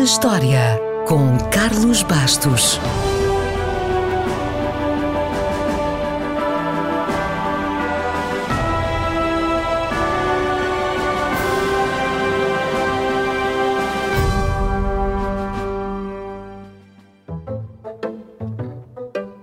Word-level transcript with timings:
na 0.00 0.04
História, 0.04 0.80
com 1.06 1.36
Carlos 1.50 2.02
Bastos. 2.02 2.80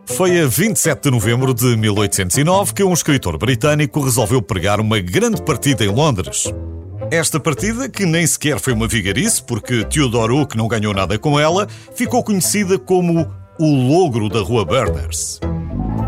Foi 0.08 0.42
a 0.42 0.48
27 0.48 1.04
de 1.04 1.12
novembro 1.12 1.54
de 1.54 1.78
1809 1.78 2.74
que 2.74 2.84
um 2.84 2.94
escritor 2.94 3.38
britânico 3.38 4.02
resolveu 4.02 4.42
pregar 4.42 4.80
uma 4.80 5.00
grande 5.00 5.40
partida 5.40 5.86
em 5.86 5.90
Londres. 5.90 6.52
Esta 7.10 7.40
partida, 7.40 7.88
que 7.88 8.06
nem 8.06 8.28
sequer 8.28 8.60
foi 8.60 8.74
uma 8.74 8.88
vigarice, 8.88 9.42
porque 9.42 9.86
Theodore 9.86 10.34
Hook 10.34 10.58
não 10.58 10.68
ganhou 10.68 10.94
nada 10.94 11.18
com 11.18 11.40
ela, 11.40 11.66
ficou 11.96 12.22
conhecida 12.22 12.78
como 12.78 13.26
o 13.58 13.66
Logro 13.66 14.28
da 14.28 14.42
Rua 14.42 14.66
Berners. 14.66 15.40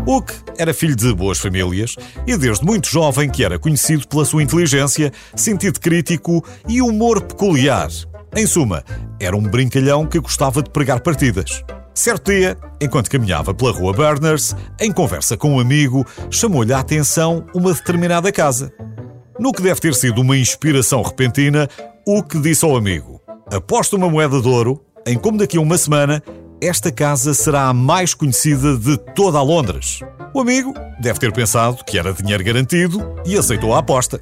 Hook 0.06 0.30
era 0.58 0.74
filho 0.74 0.94
de 0.94 1.14
boas 1.14 1.38
famílias 1.38 1.96
e 2.26 2.36
desde 2.36 2.66
muito 2.66 2.88
jovem 2.88 3.30
que 3.30 3.42
era 3.42 3.58
conhecido 3.58 4.06
pela 4.06 4.26
sua 4.26 4.42
inteligência, 4.42 5.10
sentido 5.34 5.80
crítico 5.80 6.44
e 6.68 6.82
humor 6.82 7.22
peculiar. 7.22 7.88
Em 8.36 8.46
suma, 8.46 8.84
era 9.18 9.34
um 9.34 9.42
brincalhão 9.42 10.06
que 10.06 10.20
gostava 10.20 10.62
de 10.62 10.68
pregar 10.68 11.00
partidas. 11.00 11.64
Certo 11.94 12.30
dia, 12.30 12.56
enquanto 12.80 13.10
caminhava 13.10 13.54
pela 13.54 13.72
rua 13.72 13.92
Berners, 13.92 14.54
em 14.78 14.92
conversa 14.92 15.36
com 15.36 15.54
um 15.54 15.60
amigo, 15.60 16.06
chamou-lhe 16.30 16.72
a 16.72 16.78
atenção 16.78 17.46
uma 17.54 17.72
determinada 17.72 18.30
casa. 18.30 18.72
No 19.40 19.52
que 19.52 19.62
deve 19.62 19.80
ter 19.80 19.94
sido 19.94 20.20
uma 20.20 20.36
inspiração 20.36 21.00
repentina, 21.00 21.66
o 22.06 22.22
que 22.22 22.38
disse 22.38 22.62
ao 22.62 22.76
amigo: 22.76 23.22
Aposto 23.50 23.96
uma 23.96 24.10
moeda 24.10 24.38
de 24.38 24.46
ouro 24.46 24.84
em 25.06 25.16
como 25.16 25.38
daqui 25.38 25.56
a 25.56 25.60
uma 25.62 25.78
semana 25.78 26.22
esta 26.60 26.92
casa 26.92 27.32
será 27.32 27.62
a 27.62 27.72
mais 27.72 28.12
conhecida 28.12 28.76
de 28.76 28.98
toda 29.14 29.38
a 29.38 29.42
Londres. 29.42 30.00
O 30.34 30.42
amigo 30.42 30.74
deve 31.00 31.18
ter 31.18 31.32
pensado 31.32 31.82
que 31.86 31.98
era 31.98 32.12
dinheiro 32.12 32.44
garantido 32.44 33.00
e 33.24 33.34
aceitou 33.34 33.74
a 33.74 33.78
aposta. 33.78 34.20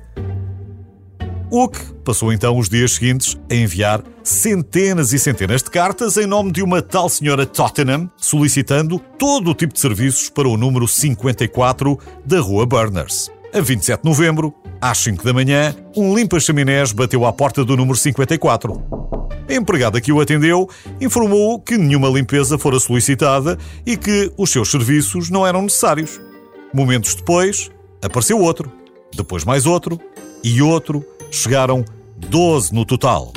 Hook 1.50 1.76
passou 2.04 2.32
então 2.32 2.56
os 2.56 2.68
dias 2.68 2.92
seguintes 2.92 3.36
a 3.50 3.54
enviar 3.56 4.04
centenas 4.22 5.12
e 5.12 5.18
centenas 5.18 5.64
de 5.64 5.70
cartas 5.70 6.16
em 6.16 6.26
nome 6.26 6.52
de 6.52 6.62
uma 6.62 6.80
tal 6.80 7.08
senhora 7.08 7.44
Tottenham, 7.44 8.08
solicitando 8.16 9.00
todo 9.18 9.50
o 9.50 9.54
tipo 9.54 9.74
de 9.74 9.80
serviços 9.80 10.30
para 10.30 10.46
o 10.46 10.56
número 10.56 10.86
54 10.86 11.98
da 12.24 12.38
Rua 12.38 12.64
Burners. 12.64 13.32
A 13.52 13.62
27 13.62 14.02
de 14.02 14.08
novembro, 14.08 14.54
às 14.78 14.98
5 14.98 15.24
da 15.24 15.32
manhã, 15.32 15.74
um 15.96 16.14
limpa-chaminés 16.14 16.92
bateu 16.92 17.24
à 17.24 17.32
porta 17.32 17.64
do 17.64 17.76
número 17.78 17.96
54. 17.96 18.74
A 19.48 19.54
empregada 19.54 20.02
que 20.02 20.12
o 20.12 20.20
atendeu 20.20 20.68
informou 21.00 21.58
que 21.58 21.78
nenhuma 21.78 22.10
limpeza 22.10 22.58
fora 22.58 22.78
solicitada 22.78 23.56
e 23.86 23.96
que 23.96 24.30
os 24.36 24.50
seus 24.50 24.70
serviços 24.70 25.30
não 25.30 25.46
eram 25.46 25.62
necessários. 25.62 26.20
Momentos 26.74 27.14
depois, 27.14 27.70
apareceu 28.02 28.38
outro, 28.38 28.70
depois 29.16 29.44
mais 29.44 29.64
outro 29.64 29.98
e 30.44 30.60
outro 30.60 31.02
chegaram 31.30 31.86
12 32.18 32.74
no 32.74 32.84
total. 32.84 33.32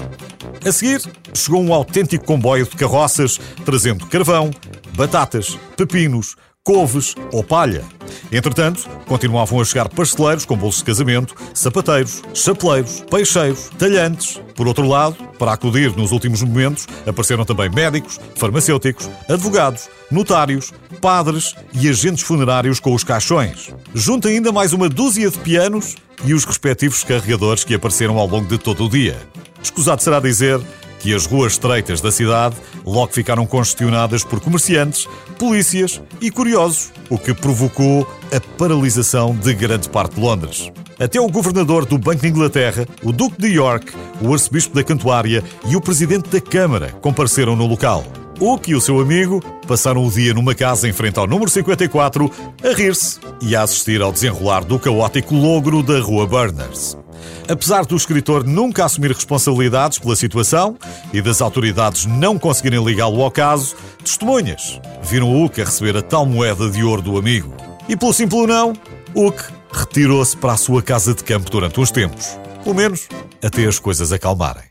A 0.66 0.72
seguir, 0.74 1.02
chegou 1.34 1.64
um 1.64 1.74
autêntico 1.74 2.26
comboio 2.26 2.66
de 2.66 2.76
carroças 2.76 3.40
trazendo 3.64 4.06
carvão, 4.08 4.52
batatas, 4.94 5.58
pepinos, 5.78 6.36
couves 6.64 7.16
ou 7.32 7.44
palha. 7.44 7.84
Entretanto, 8.32 8.88
continuavam 9.08 9.60
a 9.60 9.66
chegar 9.66 9.90
pasteleiros 9.90 10.46
com 10.46 10.56
bolsos 10.56 10.82
de 10.82 10.86
casamento, 10.86 11.36
sapateiros, 11.54 12.22
chapeleiros, 12.34 13.04
peixeiros, 13.10 13.70
talhantes. 13.80 14.40
Por 14.56 14.68
outro 14.68 14.88
lado, 14.88 15.16
para 15.40 15.54
acudir 15.54 15.96
nos 15.98 16.12
últimos 16.12 16.44
momentos, 16.44 16.88
apareceram 17.06 17.44
também 17.44 17.70
médicos, 17.70 18.20
farmacêuticos, 18.36 19.10
advogados, 19.28 19.90
notários, 20.12 20.72
padres 21.02 21.56
e 21.74 21.90
agentes 21.90 22.24
funerários 22.24 22.80
com 22.80 22.94
os 22.94 23.04
caixões. 23.04 23.74
Junta 23.96 24.30
ainda 24.30 24.52
mais 24.52 24.72
uma 24.72 24.88
dúzia 24.88 25.32
de 25.32 25.40
pianos 25.40 25.96
e 26.24 26.34
os 26.34 26.46
respectivos 26.46 27.04
carregadores 27.04 27.64
que 27.64 27.74
apareceram 27.74 28.20
ao 28.20 28.28
longo 28.28 28.48
de 28.48 28.60
todo 28.60 28.86
o 28.86 28.90
dia. 28.90 29.18
Escusado 29.64 30.04
será 30.04 30.20
dizer 30.20 30.62
que 31.02 31.14
as 31.14 31.26
ruas 31.26 31.54
estreitas 31.54 32.00
da 32.00 32.12
cidade 32.12 32.56
logo 32.86 33.12
ficaram 33.12 33.46
congestionadas 33.46 34.24
por 34.24 34.40
comerciantes, 34.40 35.08
polícias 35.38 36.02
e 36.22 36.30
curiosos, 36.30 36.92
o 37.10 37.18
que 37.18 37.34
provocou 37.34 38.08
a 38.32 38.40
paralisação 38.58 39.36
de 39.36 39.54
grande 39.54 39.90
parte 39.90 40.16
de 40.16 40.22
Londres. 40.22 40.72
Até 41.00 41.20
o 41.20 41.28
governador 41.28 41.86
do 41.86 41.98
Banco 41.98 42.22
de 42.22 42.28
Inglaterra, 42.28 42.88
o 43.04 43.12
Duque 43.12 43.42
de 43.42 43.48
York, 43.48 43.92
o 44.22 44.32
arcebispo 44.32 44.76
da 44.76 44.84
Cantuária 44.84 45.44
e 45.68 45.76
o 45.76 45.82
presidente 45.82 46.30
da 46.30 46.40
Câmara 46.40 46.92
compareceram 47.02 47.56
no 47.56 47.66
local. 47.66 48.06
Oak 48.40 48.72
e 48.72 48.76
o 48.76 48.82
seu 48.82 49.00
amigo 49.00 49.40
passaram 49.68 50.06
o 50.06 50.12
dia 50.12 50.34
numa 50.34 50.56
casa 50.56 50.88
em 50.88 50.94
frente 50.94 51.20
ao 51.20 51.28
número 51.28 51.50
54 51.50 52.32
a 52.64 52.76
rir-se 52.76 53.20
e 53.42 53.56
a 53.56 53.64
assistir 53.64 54.02
ao 54.02 54.12
desenrolar 54.12 54.64
do 54.64 54.80
caótico 54.80 55.36
logro 55.36 55.82
da 55.82 56.00
Rua 56.00 56.26
Burners. 56.28 56.98
Apesar 57.50 57.86
do 57.86 57.96
escritor 57.96 58.44
nunca 58.44 58.86
assumir 58.86 59.12
responsabilidades 59.12 60.00
pela 60.00 60.16
situação 60.16 60.78
e 61.12 61.22
das 61.22 61.42
autoridades 61.42 62.06
não 62.06 62.40
conseguirem 62.40 62.84
ligá-lo 62.84 63.22
ao 63.22 63.32
caso, 63.32 63.76
testemunhas 64.04 64.80
viram 65.04 65.36
Hook 65.36 65.62
a 65.62 65.66
receber 65.66 65.98
a 65.98 66.02
tal 66.02 66.26
moeda 66.26 66.70
de 66.70 66.84
ouro 66.84 67.02
do 67.02 67.18
amigo. 67.18 67.54
E 67.88 67.96
pelo 67.96 68.14
simples 68.14 68.48
não, 68.48 68.74
Hook 69.16 69.44
retirou-se 69.72 70.36
para 70.38 70.54
a 70.54 70.58
sua 70.58 70.82
casa 70.82 71.14
de 71.14 71.24
campo 71.24 71.50
durante 71.50 71.80
uns 71.80 71.92
tempos. 71.92 72.38
Pelo 72.64 72.76
menos 72.76 73.08
até 73.44 73.66
as 73.66 73.80
coisas 73.80 74.12
acalmarem. 74.12 74.71